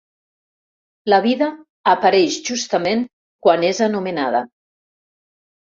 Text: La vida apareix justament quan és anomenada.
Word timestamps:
La 1.13 1.19
vida 1.25 1.49
apareix 1.93 2.39
justament 2.49 3.05
quan 3.49 3.67
és 3.71 3.83
anomenada. 3.89 4.47